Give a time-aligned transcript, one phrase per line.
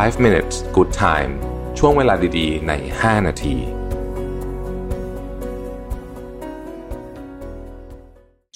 [0.00, 1.32] 5 minutes good time
[1.78, 3.56] ช่วงเวลาดีๆ ใน 5 นาที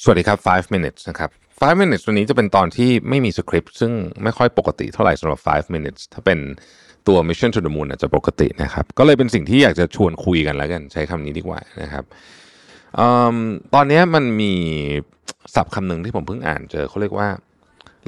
[0.03, 1.31] สวัสดีครับ 5 minutes นะครับ
[1.61, 6.39] 5 minutes วันนี้จะเป็นตอนที่ไม่มีสคริปต์ ซึ่งไม่ค่อยปกติเท่าไหร่สำหรับ 5 minutes ถ้าเป็น
[7.09, 12.05] ตัว Mission to the Moon อาจะปกตินะครับ ก็เลยเป็นสิ่งที่อยากจะชวนคุยกันแล้วกัน ใช้คำนี้ดีกว่านะครับ
[12.99, 13.01] อ
[13.75, 14.53] ตอนนี้มันมี
[15.55, 17.29] ศัพท์คำหนึ่งที่ผมเพิ่งอ่านเจอเขาเรียกว่า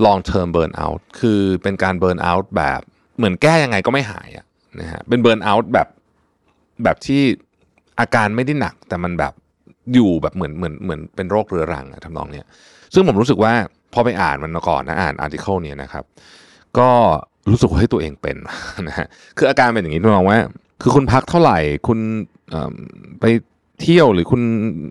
[0.05, 2.83] long term burn out คือเป็นการ burn out แบบ
[3.19, 4.45] เหมือนแก้ยังไงก็ไม่หายอะ
[4.81, 5.89] นะฮะเป็น burn out แบบ
[6.85, 7.23] แบบที่
[8.01, 9.33] อาการไม่ได้หนัก แต่มันแบบ
[9.95, 12.47] อยู่แบบเหมือนเหมือนเหมือนเป็นโรคเรื้อรังอะทำนองเนี้ย
[12.95, 13.53] ซึ่งผมรู้สึกว่า
[13.93, 16.05] พอไปอ่านมันมาก่อนนะอ่านอาร์ติเคิลเนี้ยนะครับ
[16.79, 16.91] ก็
[17.51, 18.37] รู้สึกว่าให้ตัวเองเป็น
[18.89, 20.39] นะฮะคืออาการเป็นอย่างนี้ทำนองว่า
[20.83, 21.59] คือคุณพักเท่าไหร่
[21.89, 21.99] คุณ
[23.21, 23.25] ไป
[23.83, 24.43] เที่ยวหรือคุณ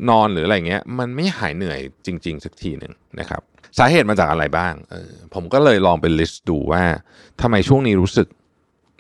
[0.10, 3.42] นอนหรืออะไรเงี้ย มันไม่หายเหนื่อยจริง ๆ สักทีหนึ่งนะครับ
[3.78, 6.84] สาเหตุมาจากอะไรบ้างออผมก็เลยลองไปลิสต์ดูว่า
[7.42, 8.28] ทำไมช่วงนี้รู้สึก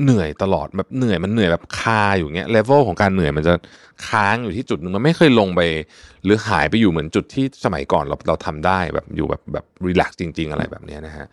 [0.03, 3.53] เหนื่อยตลอดแบบเหนื่อยมันเหนื่อยแบบคาอยู่เงี้ยเลเวลของการเหนื่อยมันจะ
[4.07, 5.61] ค้างอยู่ที่จุดหนึ่งมันไม่เคยลงไป
[6.23, 11.25] หรือหายไปอยู่เหมือนจุดที่สมัยก่อนเราเราทำได้แบบอยู่แบบแบบรีแลกซ์จริง ๆ อะไรแบบนี้นะฮะ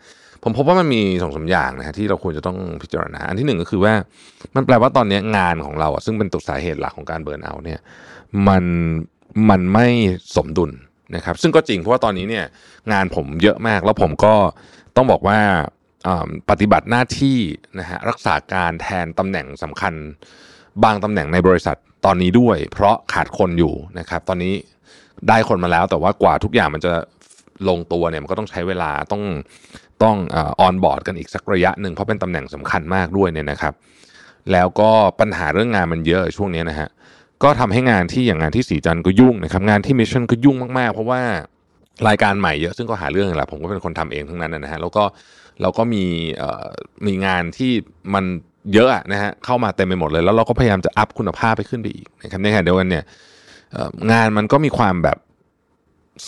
[0.43, 3.93] ผมพบว่ามันมีสองสามอย่างนะฮะที่เราควรจะต้องพิจารณา อันที่หนึ่งก็คือว่า
[4.55, 7.79] มันแปลว่าตอนนี้งานของเราอะซึ่งเป็นตัวสาเหตุหลักของการเบิร์นเอาเนี่ย
[8.47, 8.63] มัน
[9.49, 9.87] มันไม่
[10.35, 10.71] สมดุล
[11.15, 12.45] นะครับซึ่งก็จริงเพราะว่าตอนนี้เนี่ย
[12.91, 14.33] งานผมเยอะมากแล้วผมก็
[14.95, 15.39] ต้องบอกว่า
[16.49, 17.37] ปฏิบัติหน้าที่
[17.79, 19.93] นะฮะรักษาการแทนตำแหน่งสำคัญ
[20.83, 24.53] บางตำแหน่งในบริษัทตอนนี้ด้วย เพราะขาดคนอยู่นะครับ ตอนนี้
[25.27, 26.93] ได้คนมาแล้วแต่ว่ากว่าทุกอย่างมันจะ
[27.69, 29.23] ลงตัวเนี่ยมันก็ต้องใช้เวลาต้อง
[30.03, 30.15] ต้อง
[30.61, 33.73] ออนบอร์ดกันอีกสักระยะหนึ่งเพราะเป็นตำแหน่งสำคัญมากด้วยเนี่ยนะครับ
[34.51, 34.89] แล้วก็
[35.19, 36.89] ปัญหาเรื่องงานมันเยอะช่วงนี้นะฮะ
[37.43, 41.21] ก็ทำให้งานที่อย่างงานที่สีจันทร์ก็ยุ่งนะครับงานที่มิชชั่นก็ยุ่งมากๆ เพราะว่า
[42.07, 45.03] รายการใหม่เยอะซึ่งก็หาเรื่องแหละผมก็เป็นคนทำเองทั้งนั้นนะฮะแล้วก็
[45.61, 46.03] เราก็มี
[47.07, 47.71] มีงานที่
[48.13, 48.25] มัน
[48.73, 53.03] เยอะนะฮะเข้ามาเต็มไปหมดเลย แล้วเราก็พยายามจะอัพคุณภาพไปขึ้นไปอีกนะครับในขณะเดียวกันเนี่ย
[54.11, 55.17] งานมันก็มีความแบบ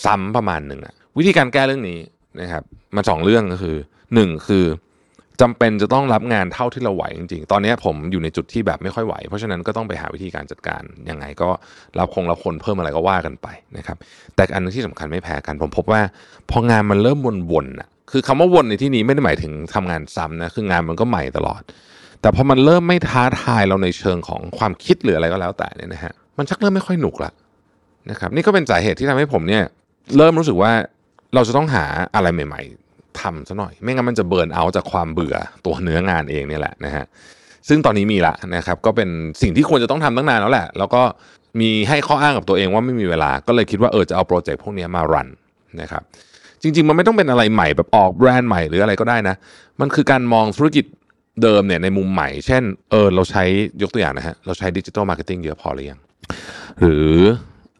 [0.04, 1.98] ซ้ำประมาณหนึ่งอะวิธีการแก้เรื่องนี้
[2.40, 2.62] นะครับ
[2.96, 3.76] มันสองเรื่องก็คือ
[4.14, 4.64] หนึ่งคือ
[5.40, 11.48] จำเป็นจะต้องรับงานเท่าที่เราไหวจริงๆ ตอนนี้ผมอยู่ในจุดที่แบบไม่ค่อยไหว เพราะฉะนั้นก็ต้องไปหาวิธีการจัดการ ยังไงก็
[11.98, 13.96] รับคงรับคนเพิ่มอะไรก็ว่ากันไปนะครับ
[14.34, 16.00] แต่อันนึงที่สำคัญไม่แพ้กัน ผมพบว่า
[16.50, 17.18] พองานมันเริ่ม
[17.52, 21.62] วนๆอะ คือคำว่าวนในที่นี้ไม่ได้หมายถึงทำงานซ้ำนะ คืองานมันก็ใหม่ตลอด
[22.20, 27.32] แต่พอมันเริ่มไม่ท้าทายเราในเชิงของความคิดหรืออะไรก็แล้วแต่เนี่ยนะฮะ มันชักเริ่มไม่ค่อยหนุกละ
[28.10, 29.64] นะครับ นี่ก็เป็นสาเหตุที่ทำให้ผมเนี่ย
[30.16, 30.72] เริ่มรู้สึกว่า
[31.34, 31.84] เราจะต้องหา
[32.14, 32.87] อะไรใหม่ ๆ
[33.20, 37.04] ทำซะหน่อย ไม่งั้นมันจะ burnout จากความเบื่อตัวเนื้องานเองเนี่ยแหละนะฮะ
[37.68, 39.08] ซึ่งตอนนี้มีละนะครับก็เป็น
[39.42, 41.02] สิ่งที่ควรจะต้องทำตั้งนานแล้วแหละ แล้วก็
[41.60, 45.28] มีให้ข้ออ้างกับตัวเองว่าไม่มีเวลาก็เลยคิดว่าเออจะเอา project พวกนี้มา run
[45.80, 46.02] นะครับ
[46.62, 49.34] จริง ๆ มันไม่ต้องเป็นอะไรใหม่แบบออกแบรนด์ใหม่หรืออะไรก็ได้นะ
[49.80, 50.84] มันคือการมองธุรกิจ
[51.42, 53.44] เดิมเนี่ยในมุมใหม่ เช่นเออเราใช้
[53.82, 56.00] ยกตัวอย่างนะฮะเราใช้ดิจิ t a ลมาร์เก็ตติ้งเยอะพอหรือยัง
[56.80, 57.12] หรือ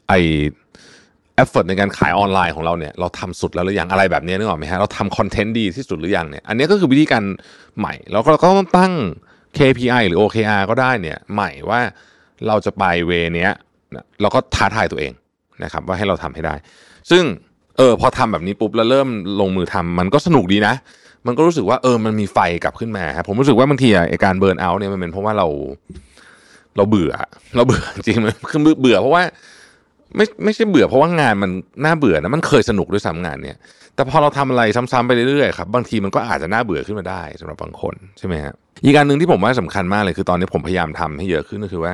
[0.08, 0.12] ไอ
[1.38, 7.24] effort ในการขายออนไลน์ของเราเนี่ยเราทำสุดแล้วหรือยังอะไรแบบนี้นึกออกไหมฮะเราทำ content ดีที่สุดหรือยังเนี่ยอันนี้ก็คือวิธีการ
[7.78, 8.92] ใหม่ แล้วเราก็ต้องตั้ง
[9.58, 11.80] KPI หรือ OKR ก็ได้เนี่ยใหม่ว่า
[12.46, 13.50] เราจะไป way เนี้ย
[14.20, 15.12] เราก็ท้าทายตัวเอง
[15.64, 16.54] นะครับว่าให้เราทำให้ได้
[17.10, 17.22] ซึ่ง
[17.76, 19.08] เออพอทำแบบนี้ปุ๊บแล้วเริ่ม
[19.40, 20.74] ลงมือทำมันก็สนุกดีนะ
[21.26, 25.46] มันก็รู้สึกว่าเออมันมีไฟกลับขึ้นมาครับผมรู้สึกว่าบางทีไอการ burnout เนี่ยมันเป็นเพราะว่าเรา
[26.76, 27.12] เราเบื่อ
[27.56, 29.22] เราเบื่อจริงมันคือเบื่อเพราะว่า
[30.16, 31.50] ไม่ไม่ใช่เบื่อเพราะว่างานมัน
[31.84, 33.56] น่าเบื่อนะมันเคยสนุกด้วยซ้ำงานเนี่ย
[33.94, 38.54] แต่พอเราทำอะไรซ้ำๆไปเรื่อยๆครับบางทีมันก็อาจจะน่าเบื่อขึ้นมาได้สำหรับบางคนใช่ไหมฮะ
[38.84, 41.92] อีกการหนึ่งที่ผมว่าสำคัญมากเลยคือตอนนี้ผมพยายามทำให้เยอะขึ้นก็คือว่า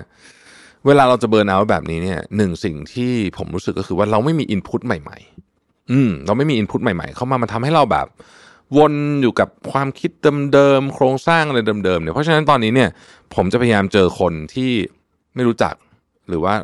[0.87, 8.07] เวลาเราจะเบิร์นเอาแบบนี้เนี่ยหนึ่งสิ่งที่ผมรู้สึกก็คือว่าเราไม่มีอินพุตใหม่ๆ อืม เราไม่มีอินพุตใหม่ๆ เข้ามามันทำให้เราแบบ
[8.77, 8.93] วน
[9.23, 10.11] อยู่กับความคิด
[10.53, 12.91] เดิมๆโครงสร้างอะไรเดิมๆเนี่ยเพราะฉะนั้นตอนนี้เนี่ย
[13.35, 14.71] ผมจะพยายามเจอคนที่
[15.35, 15.75] ไม่รู้จัก
[16.29, 16.55] หรือว่า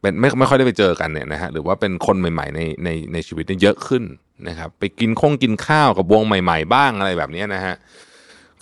[0.00, 4.02] เป็นไม่ไม่ค่อยได้ไปเจอกันเนี่ยนะฮะหรือว่าเป็นคนใหม่ๆในในในชีวิตเนี่ยเยอะขึ้น
[4.48, 7.74] นะครับ ไปกินคงกินข้าวกับวงใหม่ ๆ บ้างอะไรแบบนี้นะฮะ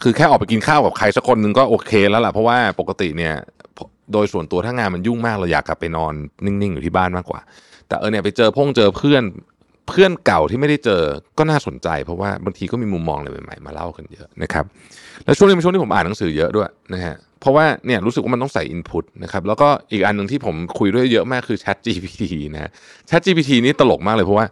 [0.03, 3.35] คือแค่ออกไปกินข้าวกับใครสักคนหนึ่งก็โอเคแล้วล่ะเพราะว่าปกติเนี่ย
[4.13, 6.13] โดยส่วนตัวถ้างานมันยุ่งมากเราอยากกลับไปนอน
[6.45, 7.41] นิ่งๆ อยู่ที่บ้านมากกว่า
[7.89, 9.23] แต่เออเนี่ยไปเจอพงเจอเพื่อน
[9.89, 11.03] เพื่อนเก่าที่ไม่ได้เจอ
[11.39, 14.65] ก็น่าสนใจ เพราะว่าบางทีก็มีมุมมองอะไรใหม่ๆมาเล่ากันเยอะนะครับ
[15.25, 22.23] แล้วช่วงนี้เป็นช่วงที่ผมอ่านหนังสือเยอะด้วยนะฮะ เพราะว่าเนี่ยรู้สึกว่ามันต้องใส่ input นะครับแล้วก็อีกอันหนึ่งที่ผมคุยด้วยเยอะมากคือ ChatGPT
[22.55, 22.71] นะ
[23.09, 24.47] ChatGPT นี่ตลกมากเลยเพราะว่า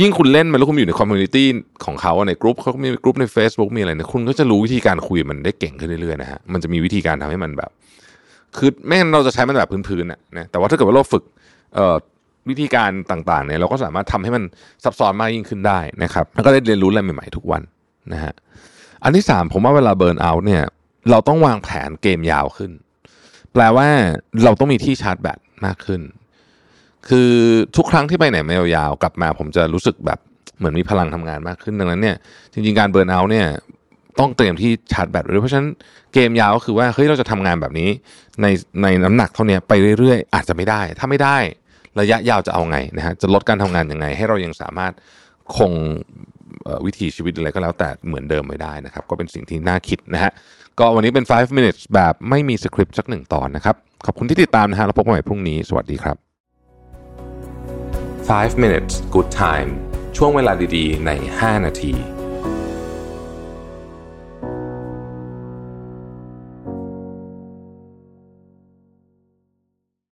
[0.00, 1.46] ยิ่งคุณเล่นมันแล้วคุณอยู่ใน community
[1.84, 7.70] ของเขาในกลุ่มเขามีกลุ่มใน Facebook มีอะไรเนี่ยคุณก็จะรู้วิธีการคุยมันได้เก่งขึ้นเรื่อยๆนะฮะมันจะมีวิธีการทำให้มันแบบ
[8.56, 11.22] คือไม่งั้นเราจะใช้มันแบบพื้นๆน่ะนะแต่ว่าถ้าเกิดว่าเราฝึก
[12.48, 14.42] วิธีการต่างๆเนี่ยเราก็สามารถทำให้มัน
[14.84, 17.62] ซับซ้อนมากยิ่งขึ้นได้นะครับแล้วก็ได้เรียนรู้อะไรใหม่ๆทุกวัน
[18.12, 18.32] นะฮะ
[19.04, 20.62] อันที่สามผมว่าเวลาเบิร์นเอาท์เนี่ย
[21.10, 22.70] เราต้องวางแผนเกมยาวขึ้น
[23.52, 23.88] แปลว่า
[24.44, 26.00] เราต้องมีที่ชาร์จแบตมากขึ้น
[27.08, 27.30] คือ
[27.76, 30.18] ทุกครั้งที่ไปไหนมายาวๆกลับมา ผมจะรู้สึกแบบ
[30.58, 32.16] เหมือนมีพลังทำงานมากขึ้นดังนั้นเนี่ย
[32.52, 33.46] จริงๆการเบิร์นเอาท์เนี่ย
[34.18, 35.68] ต้องเตรียมที่ชาร์จแบตไว้ด้วยเพราะฉะนั้น
[36.14, 37.88] เกมยาวก็คือว่าเฮ้ยเราจะทำงานแบบนี้
[38.42, 38.46] ใน
[38.82, 41.36] ในน้ำหนักเท่านี้ไปเรื่อยๆ อาจจะไม่ได้ ถ้าไม่ได้
[42.00, 44.92] ระยะยาวจะเอาไงนะฮะจะลดการทำงานยังไง ให้เรายังสามารถ
[45.56, 45.72] คง
[46.86, 50.32] วิถีชีวิตอะไรก็แล้วแต่เหมือนเดิมไม่ได้นะครับ ก็เป็นสิ่งที่น่าคิดนะฮะ
[50.78, 53.76] ก็วันนี้เป็น 5 minutes แบบไม่มีสคริปต์สักหนึ่งตอนนะครับ
[54.06, 56.16] ขอบคุณที่ติดตามนะฮะแล้วพบกันใหม่พรุ่งนี้ สวัสดีครับ
[58.28, 59.70] 5 minutes good time
[60.16, 61.94] ช่วงเวลาดีๆ ใน 5 นาที